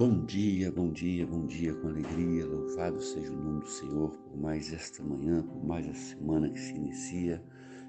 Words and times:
Bom 0.00 0.24
dia, 0.24 0.72
bom 0.72 0.90
dia, 0.90 1.26
bom 1.26 1.44
dia, 1.44 1.74
com 1.74 1.88
alegria. 1.88 2.46
Louvado 2.46 3.02
seja 3.02 3.30
o 3.30 3.36
nome 3.36 3.60
do 3.60 3.68
Senhor 3.68 4.08
por 4.08 4.34
mais 4.34 4.72
esta 4.72 5.02
manhã, 5.02 5.42
por 5.42 5.62
mais 5.62 5.86
a 5.86 5.92
semana 5.92 6.48
que 6.48 6.58
se 6.58 6.72
inicia. 6.72 7.44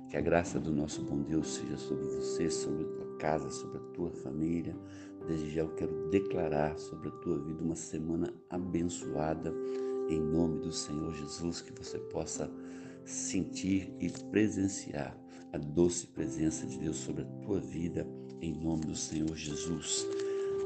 Que 0.10 0.18
a 0.18 0.22
graça 0.22 0.60
do 0.60 0.74
nosso 0.74 1.06
bom 1.06 1.22
Deus 1.22 1.54
seja 1.54 1.78
sobre 1.78 2.04
você, 2.04 2.50
sobre 2.50 2.84
a 2.84 2.88
tua 2.90 3.16
casa, 3.16 3.50
sobre 3.50 3.78
a 3.78 3.94
tua 3.94 4.12
família. 4.12 4.76
Desde 5.26 5.52
já 5.52 5.62
eu 5.62 5.74
quero 5.76 6.10
declarar 6.10 6.78
sobre 6.78 7.08
a 7.08 7.12
tua 7.12 7.40
vida 7.40 7.64
uma 7.64 7.78
semana 7.78 8.34
abençoada 8.50 9.54
em 10.10 10.20
nome 10.20 10.60
do 10.60 10.74
Senhor 10.74 11.14
Jesus, 11.16 11.62
que 11.62 11.72
você 11.72 11.98
possa 11.98 12.52
sentir 13.06 13.96
e 14.02 14.10
presenciar 14.30 15.18
a 15.54 15.58
doce 15.58 16.08
presença 16.08 16.68
de 16.68 16.78
Deus 16.78 16.98
sobre 16.98 17.22
a 17.22 17.26
tua 17.42 17.62
vida 17.62 18.06
em 18.42 18.52
nome 18.54 18.82
do 18.82 18.96
Senhor 18.98 19.34
Jesus 19.34 20.06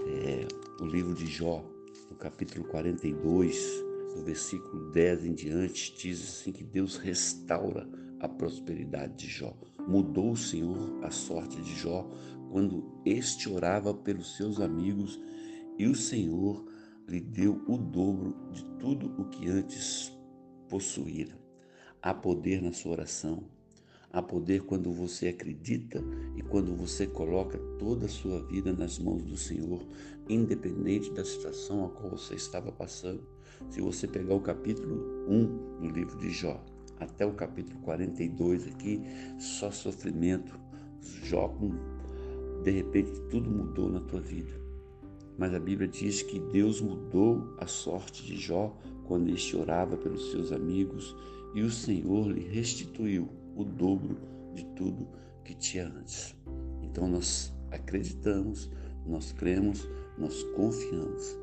é, 0.05 0.47
o 0.81 0.85
livro 0.85 1.13
de 1.13 1.25
Jó, 1.25 1.63
no 2.09 2.15
capítulo 2.15 2.65
42, 2.65 3.83
no 4.15 4.23
versículo 4.23 4.91
10 4.91 5.25
em 5.25 5.33
diante, 5.33 5.95
diz 5.97 6.21
assim 6.21 6.51
que 6.51 6.63
Deus 6.63 6.97
restaura 6.97 7.87
a 8.19 8.27
prosperidade 8.27 9.15
de 9.15 9.27
Jó. 9.27 9.55
Mudou 9.87 10.31
o 10.31 10.37
Senhor 10.37 11.03
a 11.03 11.11
sorte 11.11 11.61
de 11.61 11.75
Jó 11.75 12.09
quando 12.51 13.01
este 13.05 13.49
orava 13.49 13.93
pelos 13.93 14.37
seus 14.37 14.59
amigos 14.59 15.19
e 15.77 15.87
o 15.87 15.95
Senhor 15.95 16.65
lhe 17.07 17.19
deu 17.19 17.61
o 17.67 17.77
dobro 17.77 18.35
de 18.51 18.63
tudo 18.79 19.13
o 19.21 19.25
que 19.25 19.49
antes 19.49 20.11
possuíra. 20.69 21.37
Há 22.01 22.13
poder 22.13 22.61
na 22.61 22.71
sua 22.71 22.93
oração, 22.93 23.43
Há 24.11 24.21
poder 24.21 24.61
quando 24.61 24.91
você 24.91 25.27
acredita 25.27 26.03
e 26.35 26.41
quando 26.41 26.75
você 26.75 27.05
coloca 27.05 27.57
toda 27.77 28.05
a 28.05 28.09
sua 28.09 28.41
vida 28.43 28.71
nas 28.71 28.97
mãos 28.99 29.23
do 29.23 29.35
Senhor, 29.35 29.81
independente 30.29 31.11
da 31.11 31.25
situação 31.25 31.85
a 31.85 31.89
qual 31.89 32.11
você 32.11 32.35
estava 32.35 32.71
passando. 32.71 33.23
Se 33.69 33.81
você 33.81 34.07
pegar 34.07 34.35
o 34.35 34.41
capítulo 34.41 35.25
1 35.27 35.79
do 35.81 35.89
livro 35.89 36.17
de 36.17 36.29
Jó, 36.29 36.63
até 36.99 37.25
o 37.25 37.33
capítulo 37.33 37.79
42 37.81 38.67
aqui, 38.67 39.01
só 39.37 39.71
sofrimento. 39.71 40.57
Jó, 41.23 41.53
de 42.63 42.71
repente, 42.71 43.11
tudo 43.29 43.49
mudou 43.49 43.89
na 43.89 43.99
tua 43.99 44.21
vida. 44.21 44.65
Mas 45.37 45.53
a 45.53 45.59
Bíblia 45.59 45.87
diz 45.87 46.21
que 46.21 46.39
Deus 46.39 46.79
mudou 46.79 47.55
a 47.59 47.67
sorte 47.67 48.25
de 48.25 48.37
Jó 48.37 48.75
quando 49.05 49.29
este 49.29 49.55
orava 49.57 49.97
pelos 49.97 50.31
seus 50.31 50.51
amigos 50.51 51.15
e 51.53 51.61
o 51.61 51.69
Senhor 51.69 52.27
lhe 52.29 52.47
restituiu 52.47 53.29
o 53.55 53.63
dobro 53.63 54.17
de 54.53 54.65
tudo 54.75 55.07
que 55.43 55.53
tinha 55.55 55.87
antes. 55.87 56.35
Então 56.81 57.07
nós 57.07 57.53
acreditamos, 57.71 58.69
nós 59.05 59.31
cremos, 59.31 59.87
nós 60.17 60.43
confiamos 60.55 61.37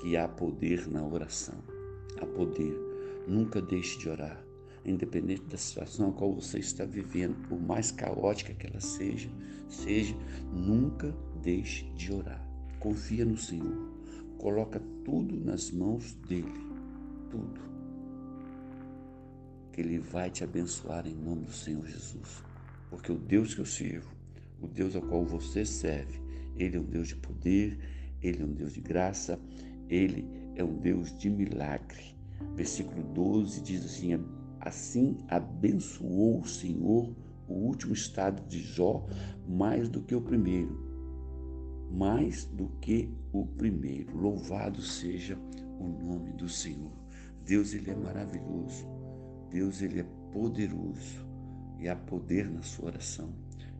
que 0.00 0.16
há 0.16 0.28
poder 0.28 0.86
na 0.88 1.04
oração. 1.04 1.56
Há 2.20 2.26
poder. 2.26 2.76
Nunca 3.26 3.60
deixe 3.60 3.98
de 3.98 4.08
orar, 4.08 4.44
independente 4.84 5.42
da 5.44 5.56
situação 5.56 6.10
a 6.10 6.12
qual 6.12 6.32
você 6.32 6.58
está 6.58 6.84
vivendo, 6.84 7.36
por 7.48 7.60
mais 7.60 7.90
caótica 7.90 8.52
que 8.52 8.66
ela 8.66 8.80
seja, 8.80 9.30
seja, 9.68 10.14
nunca 10.52 11.14
deixe 11.42 11.84
de 11.94 12.12
orar. 12.12 12.46
Confia 12.78 13.24
no 13.24 13.36
Senhor. 13.36 13.94
Coloca 14.38 14.80
tudo 15.04 15.40
nas 15.42 15.70
mãos 15.70 16.14
dele. 16.14 16.52
Tudo 17.30 17.73
que 19.74 19.80
Ele 19.80 19.98
vai 19.98 20.30
te 20.30 20.44
abençoar 20.44 21.04
em 21.04 21.16
nome 21.16 21.46
do 21.46 21.52
Senhor 21.52 21.84
Jesus. 21.84 22.44
Porque 22.88 23.10
o 23.10 23.18
Deus 23.18 23.54
que 23.54 23.60
eu 23.60 23.66
sirvo, 23.66 24.08
o 24.62 24.68
Deus 24.68 24.94
ao 24.94 25.02
qual 25.02 25.24
você 25.24 25.66
serve, 25.66 26.20
Ele 26.56 26.76
é 26.76 26.80
um 26.80 26.84
Deus 26.84 27.08
de 27.08 27.16
poder, 27.16 27.76
Ele 28.22 28.40
é 28.40 28.46
um 28.46 28.52
Deus 28.52 28.72
de 28.72 28.80
graça, 28.80 29.38
Ele 29.88 30.28
é 30.54 30.62
um 30.62 30.78
Deus 30.78 31.12
de 31.18 31.28
milagre. 31.28 32.14
Versículo 32.54 33.02
12 33.02 33.60
diz 33.62 33.84
assim: 33.84 34.24
Assim 34.60 35.18
abençoou 35.26 36.40
o 36.40 36.46
Senhor 36.46 37.12
o 37.48 37.54
último 37.54 37.94
estado 37.94 38.46
de 38.46 38.60
Jó 38.62 39.04
mais 39.46 39.88
do 39.88 40.00
que 40.02 40.14
o 40.14 40.20
primeiro. 40.20 40.78
Mais 41.90 42.44
do 42.44 42.68
que 42.80 43.12
o 43.32 43.44
primeiro. 43.44 44.16
Louvado 44.16 44.80
seja 44.80 45.36
o 45.80 45.88
nome 45.88 46.32
do 46.32 46.48
Senhor. 46.48 46.92
Deus, 47.44 47.74
Ele 47.74 47.90
é 47.90 47.96
maravilhoso. 47.96 49.03
Deus 49.54 49.80
ele 49.82 50.00
é 50.00 50.06
poderoso 50.32 51.24
e 51.78 51.88
há 51.88 51.94
poder 51.94 52.50
na 52.50 52.60
sua 52.62 52.86
oração. 52.86 53.32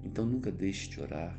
Então 0.05 0.25
nunca 0.25 0.53
deixe 0.53 0.89
de 0.89 1.01
orar, 1.01 1.37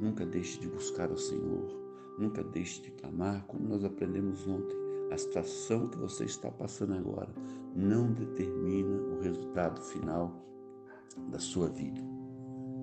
nunca 0.00 0.26
deixe 0.26 0.58
de 0.58 0.66
buscar 0.66 1.12
o 1.12 1.16
Senhor, 1.16 1.78
nunca 2.18 2.42
deixe 2.42 2.82
de 2.82 2.90
clamar, 2.90 3.44
como 3.46 3.68
nós 3.68 3.84
aprendemos 3.84 4.44
ontem. 4.48 4.76
A 5.12 5.16
situação 5.16 5.86
que 5.86 5.96
você 5.96 6.24
está 6.24 6.50
passando 6.50 6.94
agora 6.94 7.32
não 7.72 8.12
determina 8.12 9.00
o 9.14 9.20
resultado 9.20 9.80
final 9.80 10.44
da 11.30 11.38
sua 11.38 11.68
vida. 11.68 12.02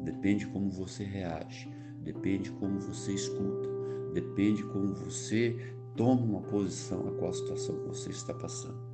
Depende 0.05 0.47
como 0.47 0.69
você 0.69 1.03
reage, 1.03 1.69
depende 2.03 2.51
como 2.53 2.79
você 2.79 3.11
escuta, 3.11 3.67
depende 4.13 4.63
como 4.63 4.93
você 4.93 5.75
toma 5.97 6.21
uma 6.21 6.41
posição 6.43 7.05
a 7.09 7.11
qual 7.17 7.31
a 7.31 7.33
situação 7.33 7.79
que 7.79 7.87
você 7.89 8.11
está 8.11 8.33
passando. 8.33 8.84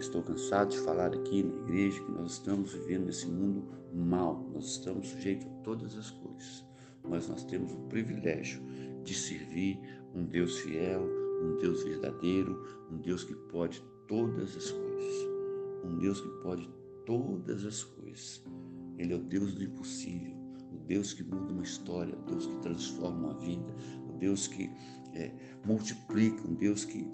Estou 0.00 0.22
cansado 0.22 0.70
de 0.70 0.78
falar 0.78 1.14
aqui 1.14 1.42
na 1.42 1.54
igreja 1.56 2.02
que 2.02 2.10
nós 2.10 2.32
estamos 2.32 2.72
vivendo 2.72 3.04
nesse 3.04 3.26
mundo 3.26 3.68
mal, 3.92 4.48
nós 4.50 4.64
estamos 4.70 5.08
sujeitos 5.08 5.46
a 5.46 5.50
todas 5.62 5.94
as 5.94 6.10
coisas, 6.10 6.64
mas 7.06 7.28
nós 7.28 7.44
temos 7.44 7.70
o 7.74 7.80
privilégio 7.80 8.62
de 9.04 9.14
servir 9.14 9.78
um 10.14 10.24
Deus 10.24 10.58
fiel, 10.60 11.02
um 11.42 11.58
Deus 11.58 11.84
verdadeiro, 11.84 12.66
um 12.90 12.96
Deus 12.96 13.24
que 13.24 13.34
pode 13.52 13.84
todas 14.08 14.56
as 14.56 14.70
coisas, 14.70 15.28
um 15.84 15.98
Deus 15.98 16.18
que 16.18 16.30
pode 16.42 16.66
todas 17.04 17.66
as 17.66 17.84
coisas. 17.84 18.42
Ele 18.96 19.12
é 19.12 19.16
o 19.16 19.22
Deus 19.22 19.52
do 19.52 19.62
impossível, 19.62 20.34
o 20.72 20.78
Deus 20.78 21.12
que 21.12 21.22
muda 21.22 21.52
uma 21.52 21.62
história, 21.62 22.16
o 22.16 22.22
Deus 22.22 22.46
que 22.46 22.56
transforma 22.62 23.32
uma 23.32 23.38
vida, 23.38 23.76
o 24.08 24.16
Deus 24.16 24.46
que 24.46 24.70
é, 25.12 25.30
multiplica, 25.62 26.48
um 26.48 26.54
Deus 26.54 26.86
que 26.86 27.06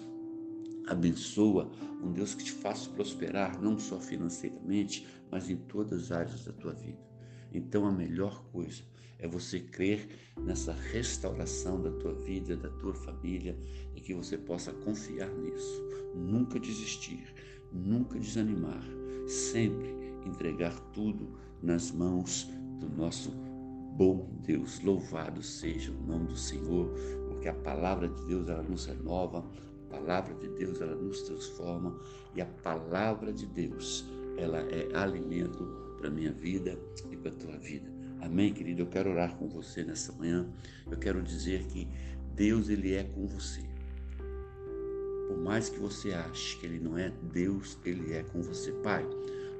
abençoa, 0.87 1.69
um 2.01 2.11
Deus 2.11 2.33
que 2.33 2.43
te 2.43 2.51
faça 2.51 2.89
prosperar, 2.89 3.61
não 3.61 3.77
só 3.77 3.99
financeiramente, 3.99 5.05
mas 5.31 5.49
em 5.49 5.57
todas 5.57 6.05
as 6.05 6.11
áreas 6.11 6.45
da 6.45 6.53
tua 6.53 6.73
vida. 6.73 6.99
Então 7.53 7.85
a 7.85 7.91
melhor 7.91 8.43
coisa 8.51 8.83
é 9.19 9.27
você 9.27 9.59
crer 9.59 10.07
nessa 10.39 10.71
restauração 10.71 11.81
da 11.81 11.91
tua 11.91 12.13
vida, 12.13 12.55
da 12.55 12.69
tua 12.69 12.93
família 12.93 13.57
e 13.95 14.01
que 14.01 14.13
você 14.13 14.37
possa 14.37 14.71
confiar 14.71 15.29
nisso. 15.29 15.83
Nunca 16.15 16.59
desistir, 16.59 17.33
nunca 17.71 18.19
desanimar, 18.19 18.83
sempre 19.27 19.95
entregar 20.25 20.77
tudo 20.91 21.37
nas 21.61 21.91
mãos 21.91 22.49
do 22.79 22.89
nosso 22.89 23.31
bom 23.97 24.29
Deus. 24.43 24.79
Louvado 24.81 25.41
seja 25.41 25.91
o 25.91 26.05
nome 26.05 26.27
do 26.27 26.37
Senhor, 26.37 26.93
porque 27.27 27.47
a 27.47 27.53
palavra 27.53 28.07
de 28.07 28.25
Deus 28.25 28.47
ela 28.47 28.63
nos 28.63 28.85
renova, 28.85 29.43
palavra 29.89 30.33
de 30.35 30.47
Deus, 30.47 30.81
ela 30.81 30.95
nos 30.95 31.21
transforma 31.21 31.99
e 32.35 32.41
a 32.41 32.45
palavra 32.45 33.31
de 33.33 33.45
Deus, 33.45 34.05
ela 34.37 34.59
é 34.59 34.89
alimento 34.95 35.65
para 35.97 36.09
minha 36.09 36.31
vida 36.31 36.77
e 37.09 37.17
para 37.17 37.31
tua 37.31 37.57
vida. 37.57 37.89
Amém, 38.21 38.53
querido? 38.53 38.81
Eu 38.81 38.87
quero 38.87 39.11
orar 39.11 39.35
com 39.35 39.47
você 39.47 39.83
nessa 39.83 40.11
manhã. 40.13 40.47
Eu 40.89 40.97
quero 40.97 41.21
dizer 41.21 41.63
que 41.65 41.87
Deus, 42.35 42.69
Ele 42.69 42.93
é 42.93 43.03
com 43.03 43.27
você. 43.27 43.61
Por 45.27 45.37
mais 45.37 45.69
que 45.69 45.79
você 45.79 46.13
ache 46.13 46.57
que 46.57 46.65
Ele 46.65 46.79
não 46.79 46.97
é, 46.97 47.11
Deus, 47.31 47.77
Ele 47.85 48.13
é 48.13 48.23
com 48.23 48.41
você. 48.41 48.71
Pai, 48.83 49.07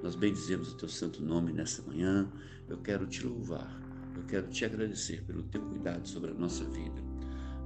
nós 0.01 0.15
bendizemos 0.15 0.73
o 0.73 0.77
Teu 0.77 0.89
santo 0.89 1.23
nome 1.23 1.51
nessa 1.51 1.81
manhã. 1.83 2.31
Eu 2.67 2.77
quero 2.77 3.05
Te 3.05 3.25
louvar. 3.25 3.81
Eu 4.15 4.23
quero 4.23 4.47
Te 4.47 4.65
agradecer 4.65 5.23
pelo 5.23 5.43
Teu 5.43 5.61
cuidado 5.61 6.07
sobre 6.07 6.31
a 6.31 6.33
nossa 6.33 6.63
vida 6.65 7.07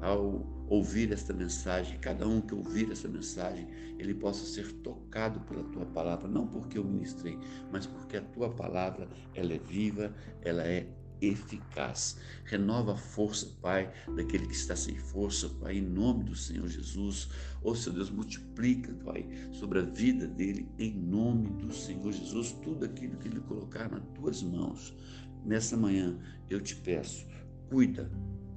ao 0.02 0.61
ouvir 0.72 1.12
esta 1.12 1.34
mensagem, 1.34 2.00
cada 2.00 2.26
um 2.26 2.40
que 2.40 2.56
ouvir 2.56 2.90
essa 2.90 3.06
mensagem, 3.06 3.68
ele 4.00 4.14
possa 4.14 4.46
ser 4.46 4.72
tocado 4.76 5.42
pela 5.42 5.66
tua 5.66 5.86
palavra, 5.86 6.30
não 6.30 6.48
porque 6.48 6.78
eu 6.78 6.84
ministrei, 6.86 7.38
mas 7.70 7.86
porque 7.86 8.16
a 8.16 8.22
tua 8.22 8.50
palavra, 8.50 9.10
ela 9.36 9.54
é 9.54 9.60
viva, 9.60 10.16
ela 10.42 10.64
é 10.64 10.88
eficaz. 11.20 12.18
Renova 12.46 12.94
a 12.94 12.98
força, 12.98 13.54
Pai, 13.62 13.92
daquele 14.16 14.48
que 14.48 14.56
está 14.56 14.74
sem 14.74 14.96
força, 14.96 15.50
Pai, 15.60 15.76
em 15.76 15.82
nome 15.82 16.24
do 16.24 16.36
Senhor 16.38 16.70
Jesus. 16.70 17.28
Oh, 17.62 17.76
seu 17.76 17.92
Deus, 17.92 18.10
multiplica, 18.10 18.94
Pai, 19.04 19.28
sobre 19.52 19.80
a 19.80 19.84
vida 19.84 20.26
dele, 20.26 20.70
em 20.80 20.94
nome 20.94 21.50
do 21.50 21.74
Senhor 21.74 22.14
Jesus, 22.14 22.54
tudo 22.64 22.86
aquilo 22.86 23.18
que 23.18 23.28
ele 23.28 23.42
colocar 23.42 23.92
nas 23.92 24.04
tuas 24.16 24.42
mãos. 24.42 24.96
Nessa 25.44 25.76
manhã, 25.76 26.18
eu 26.50 26.62
te 26.62 26.78
peço, 26.78 27.28
cuida, 27.70 28.10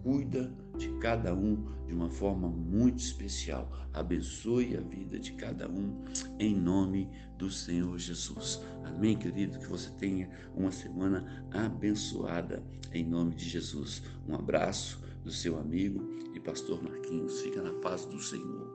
cuida 0.04 0.54
de 0.76 0.88
cada 0.98 1.34
um 1.34 1.64
de 1.86 1.94
uma 1.94 2.10
forma 2.10 2.46
muito 2.46 2.98
especial. 2.98 3.72
Abençoe 3.92 4.76
a 4.76 4.80
vida 4.80 5.18
de 5.18 5.32
cada 5.32 5.68
um 5.68 6.04
em 6.38 6.54
nome 6.54 7.10
do 7.38 7.50
Senhor 7.50 7.98
Jesus. 7.98 8.60
Amém, 8.84 9.16
querido? 9.16 9.58
Que 9.58 9.66
você 9.66 9.90
tenha 9.92 10.28
uma 10.54 10.70
semana 10.70 11.48
abençoada 11.50 12.62
em 12.92 13.04
nome 13.04 13.34
de 13.34 13.48
Jesus. 13.48 14.02
Um 14.28 14.34
abraço, 14.34 15.02
do 15.24 15.32
seu 15.32 15.58
amigo 15.58 16.04
e 16.34 16.38
pastor 16.38 16.82
Marquinhos. 16.82 17.40
Fica 17.40 17.62
na 17.62 17.72
paz 17.80 18.04
do 18.04 18.20
Senhor. 18.20 18.73